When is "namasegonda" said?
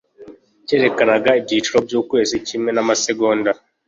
2.73-3.51